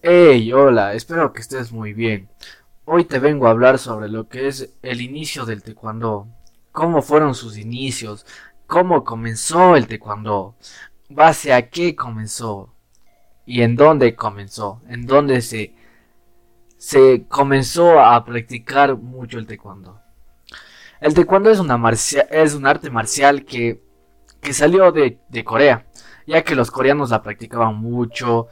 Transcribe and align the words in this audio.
Hey, 0.00 0.52
hola, 0.52 0.94
espero 0.94 1.32
que 1.32 1.40
estés 1.40 1.72
muy 1.72 1.92
bien. 1.92 2.28
Hoy 2.84 3.04
te 3.04 3.18
vengo 3.18 3.46
a 3.46 3.50
hablar 3.50 3.78
sobre 3.78 4.08
lo 4.08 4.28
que 4.28 4.46
es 4.46 4.72
el 4.82 5.00
inicio 5.00 5.44
del 5.44 5.62
taekwondo, 5.62 6.28
cómo 6.70 7.02
fueron 7.02 7.34
sus 7.34 7.58
inicios, 7.58 8.24
cómo 8.68 9.02
comenzó 9.02 9.74
el 9.74 9.88
taekwondo, 9.88 10.54
base 11.08 11.52
a 11.52 11.68
qué 11.68 11.96
comenzó 11.96 12.72
y 13.44 13.62
en 13.62 13.74
dónde 13.74 14.14
comenzó, 14.14 14.80
en 14.88 15.06
dónde 15.06 15.42
se 15.42 15.74
se 16.76 17.26
comenzó 17.28 17.98
a 18.00 18.24
practicar 18.24 18.96
mucho 18.96 19.38
el 19.38 19.46
taekwondo. 19.46 20.00
El 21.00 21.14
taekwondo 21.14 21.50
es, 21.50 21.58
una 21.58 21.80
es 22.30 22.54
un 22.54 22.66
arte 22.66 22.88
marcial 22.90 23.44
que, 23.44 23.82
que 24.40 24.52
salió 24.52 24.92
de, 24.92 25.18
de 25.28 25.44
Corea, 25.44 25.86
ya 26.26 26.44
que 26.44 26.54
los 26.54 26.70
coreanos 26.70 27.10
la 27.10 27.22
practicaban 27.22 27.76
mucho. 27.76 28.48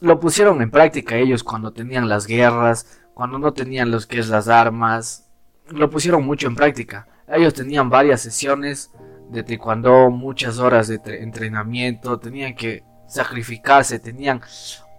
Lo 0.00 0.20
pusieron 0.20 0.62
en 0.62 0.70
práctica 0.70 1.16
ellos 1.16 1.42
cuando 1.42 1.72
tenían 1.72 2.08
las 2.08 2.26
guerras, 2.26 3.00
cuando 3.14 3.38
no 3.38 3.52
tenían 3.52 3.90
los 3.90 4.06
que 4.06 4.20
es 4.20 4.28
las 4.28 4.48
armas. 4.48 5.28
Lo 5.70 5.90
pusieron 5.90 6.24
mucho 6.24 6.46
en 6.46 6.54
práctica. 6.54 7.08
Ellos 7.26 7.52
tenían 7.52 7.90
varias 7.90 8.20
sesiones 8.20 8.90
de 9.30 9.42
taekwondo, 9.42 10.10
muchas 10.10 10.58
horas 10.58 10.88
de 10.88 11.00
entrenamiento, 11.20 12.18
tenían 12.18 12.54
que 12.54 12.84
sacrificarse, 13.06 13.98
tenían 13.98 14.40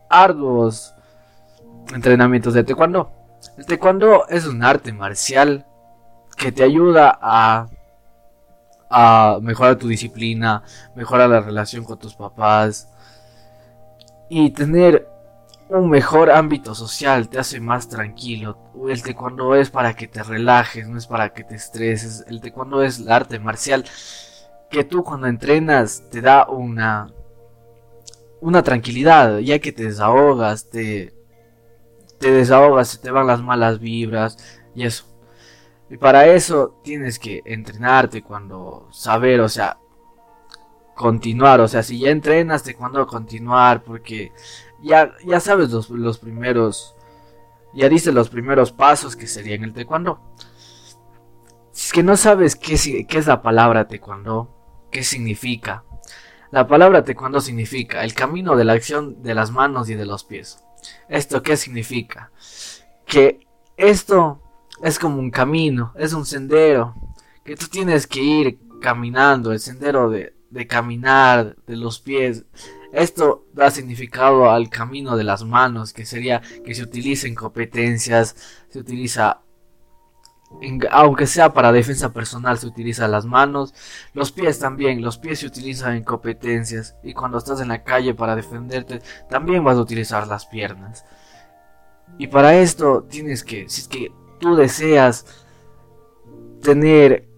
arduos 0.09 0.93
entrenamientos 1.93 2.53
de 2.53 2.63
taekwondo. 2.63 3.11
El 3.57 3.65
taekwondo 3.65 4.27
es 4.27 4.45
un 4.45 4.63
arte 4.63 4.91
marcial 4.93 5.65
que 6.37 6.51
te 6.51 6.63
ayuda 6.63 7.17
a, 7.21 7.67
a 8.89 9.39
mejorar 9.41 9.77
tu 9.77 9.87
disciplina, 9.87 10.63
mejorar 10.95 11.29
la 11.29 11.41
relación 11.41 11.83
con 11.83 11.97
tus 11.97 12.15
papás 12.15 12.89
y 14.29 14.51
tener 14.51 15.07
un 15.69 15.89
mejor 15.89 16.31
ámbito 16.31 16.73
social, 16.73 17.29
te 17.29 17.39
hace 17.39 17.59
más 17.59 17.89
tranquilo. 17.89 18.57
El 18.87 19.03
taekwondo 19.03 19.55
es 19.55 19.69
para 19.69 19.95
que 19.95 20.07
te 20.07 20.23
relajes, 20.23 20.87
no 20.87 20.97
es 20.97 21.07
para 21.07 21.33
que 21.33 21.43
te 21.43 21.55
estreses. 21.55 22.25
El 22.27 22.41
taekwondo 22.41 22.81
es 22.81 22.99
el 22.99 23.11
arte 23.11 23.39
marcial 23.39 23.85
que 24.69 24.83
tú 24.83 25.03
cuando 25.03 25.27
entrenas 25.27 26.03
te 26.11 26.21
da 26.21 26.47
una 26.47 27.11
una 28.41 28.63
tranquilidad, 28.63 29.39
ya 29.39 29.59
que 29.59 29.71
te 29.71 29.83
desahogas, 29.83 30.69
te 30.69 31.13
te 32.19 32.31
desahogas, 32.31 32.89
se 32.89 32.97
te 32.99 33.11
van 33.11 33.27
las 33.27 33.41
malas 33.41 33.79
vibras 33.79 34.37
y 34.75 34.85
eso. 34.85 35.05
Y 35.89 35.97
para 35.97 36.27
eso 36.27 36.79
tienes 36.83 37.19
que 37.19 37.41
entrenarte 37.45 38.21
cuando 38.21 38.87
saber, 38.91 39.41
o 39.41 39.49
sea, 39.49 39.79
continuar, 40.99 41.61
o 41.61 41.67
sea, 41.69 41.81
si 41.81 41.97
ya 41.97 42.09
entrenas, 42.09 42.65
de 42.65 42.75
cuando 42.75 43.07
continuar, 43.07 43.85
porque 43.85 44.33
ya, 44.81 45.13
ya 45.25 45.39
sabes 45.39 45.69
los, 45.69 45.89
los 45.89 46.17
primeros, 46.17 46.93
ya 47.73 47.87
dices 47.87 48.13
los 48.13 48.27
primeros 48.27 48.73
pasos 48.73 49.15
que 49.15 49.25
serían 49.25 49.63
el 49.63 49.71
taekwondo. 49.71 50.19
Si 51.71 51.87
es 51.87 51.93
que 51.93 52.03
no 52.03 52.17
sabes 52.17 52.57
qué, 52.57 53.05
qué 53.07 53.17
es 53.17 53.27
la 53.27 53.41
palabra 53.41 53.87
taekwondo, 53.87 54.53
qué 54.91 55.05
significa. 55.05 55.85
La 56.51 56.67
palabra 56.67 57.05
taekwondo 57.05 57.39
significa 57.39 58.03
el 58.03 58.13
camino 58.13 58.57
de 58.57 58.65
la 58.65 58.73
acción 58.73 59.23
de 59.23 59.35
las 59.35 59.51
manos 59.51 59.89
y 59.89 59.95
de 59.95 60.05
los 60.05 60.25
pies. 60.25 60.65
¿Esto 61.07 61.41
qué 61.41 61.55
significa? 61.55 62.29
Que 63.05 63.47
esto 63.77 64.41
es 64.83 64.99
como 64.99 65.19
un 65.19 65.31
camino, 65.31 65.93
es 65.95 66.11
un 66.11 66.25
sendero, 66.25 66.93
que 67.45 67.55
tú 67.55 67.67
tienes 67.67 68.05
que 68.05 68.21
ir 68.21 68.59
caminando, 68.81 69.53
el 69.53 69.61
sendero 69.61 70.09
de, 70.09 70.38
de 70.49 70.67
caminar, 70.67 71.55
de 71.67 71.75
los 71.75 71.99
pies. 71.99 72.45
Esto 72.91 73.45
da 73.53 73.71
significado 73.71 74.49
al 74.49 74.69
camino 74.69 75.15
de 75.15 75.23
las 75.23 75.43
manos, 75.43 75.93
que 75.93 76.05
sería 76.05 76.41
que 76.65 76.73
se 76.73 76.83
utiliza 76.83 77.27
en 77.27 77.35
competencias, 77.35 78.35
se 78.69 78.79
utiliza 78.79 79.41
aunque 80.91 81.27
sea 81.27 81.53
para 81.53 81.71
defensa 81.71 82.11
personal 82.11 82.57
se 82.57 82.65
utiliza 82.65 83.07
las 83.07 83.25
manos, 83.25 83.73
los 84.13 84.31
pies 84.31 84.57
también, 84.57 85.01
los 85.03 85.19
pies 85.19 85.39
se 85.39 85.45
utilizan 85.45 85.95
en 85.95 86.03
competencias 86.03 86.95
y 87.03 87.13
cuando 87.13 87.37
estás 87.37 87.61
en 87.61 87.67
la 87.67 87.83
calle 87.83 88.15
para 88.15 88.35
defenderte 88.35 89.01
también 89.29 89.63
vas 89.63 89.77
a 89.77 89.81
utilizar 89.81 90.27
las 90.27 90.47
piernas. 90.47 91.05
Y 92.17 92.27
para 92.27 92.55
esto 92.55 93.05
tienes 93.07 93.43
que, 93.43 93.69
si 93.69 93.81
es 93.81 93.87
que 93.87 94.11
tú 94.39 94.55
deseas 94.55 95.25
tener 96.63 97.29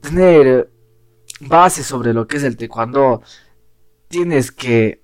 tener 0.00 0.71
base 1.48 1.82
sobre 1.82 2.12
lo 2.12 2.26
que 2.26 2.36
es 2.36 2.44
el 2.44 2.56
taekwondo, 2.56 3.22
tienes 4.08 4.52
que 4.52 5.02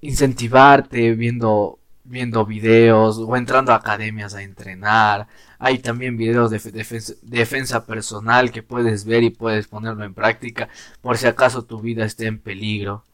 incentivarte 0.00 1.12
viendo 1.12 1.78
viendo 2.08 2.46
videos 2.46 3.18
o 3.18 3.36
entrando 3.36 3.72
a 3.72 3.76
academias 3.76 4.34
a 4.34 4.42
entrenar. 4.42 5.26
Hay 5.58 5.78
también 5.78 6.16
videos 6.16 6.50
de 6.50 7.16
defensa, 7.22 7.84
personal 7.84 8.52
que 8.52 8.62
puedes 8.62 9.04
ver 9.04 9.24
y 9.24 9.30
puedes 9.30 9.66
ponerlo 9.66 10.04
en 10.04 10.14
práctica 10.14 10.68
por 11.00 11.16
si 11.16 11.26
acaso 11.26 11.64
tu 11.64 11.80
vida 11.80 12.04
esté 12.04 12.26
en 12.26 12.38
peligro. 12.38 13.04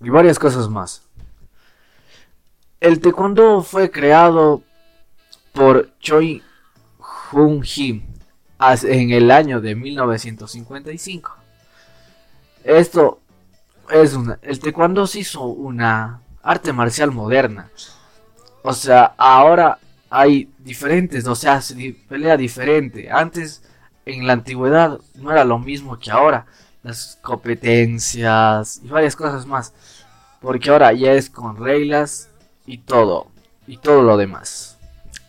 Y 0.00 0.08
varias 0.08 0.38
cosas 0.38 0.70
más. 0.70 1.02
El 2.80 3.00
taekwondo 3.00 3.62
fue 3.62 3.90
creado 3.90 4.62
por 5.52 5.90
Choi 5.98 6.42
Jung 6.98 7.62
Hee 7.62 8.09
en 8.60 9.10
el 9.10 9.30
año 9.30 9.60
de 9.60 9.74
1955. 9.74 11.36
Esto 12.64 13.20
es 13.90 14.14
una. 14.14 14.38
El 14.42 14.60
taekwondo 14.60 15.06
se 15.06 15.20
hizo 15.20 15.44
una 15.44 16.20
arte 16.42 16.72
marcial 16.72 17.10
moderna. 17.10 17.70
O 18.62 18.72
sea, 18.72 19.14
ahora 19.16 19.78
hay 20.10 20.50
diferentes, 20.58 21.26
o 21.26 21.34
sea, 21.34 21.60
se 21.62 21.96
pelea 22.08 22.36
diferente. 22.36 23.10
Antes, 23.10 23.62
en 24.04 24.26
la 24.26 24.34
antigüedad, 24.34 24.98
no 25.14 25.32
era 25.32 25.44
lo 25.44 25.58
mismo 25.58 25.98
que 25.98 26.10
ahora. 26.10 26.46
Las 26.82 27.18
competencias 27.22 28.80
y 28.82 28.88
varias 28.88 29.16
cosas 29.16 29.46
más. 29.46 29.72
Porque 30.40 30.70
ahora 30.70 30.92
ya 30.92 31.12
es 31.12 31.30
con 31.30 31.56
reglas 31.56 32.28
y 32.66 32.78
todo. 32.78 33.28
Y 33.66 33.78
todo 33.78 34.02
lo 34.02 34.16
demás. 34.16 34.79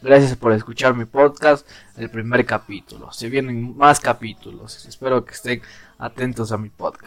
Gracias 0.02 0.36
por 0.36 0.52
escuchar 0.52 0.96
mi 0.96 1.06
podcast, 1.06 1.68
el 1.96 2.10
primer 2.10 2.44
capítulo. 2.44 3.12
Se 3.12 3.30
vienen 3.30 3.78
más 3.78 4.00
capítulos. 4.00 4.84
Espero 4.88 5.24
que 5.24 5.34
estén 5.34 5.62
atentos 6.00 6.52
a 6.52 6.58
mi 6.58 6.70
podcast. 6.70 7.01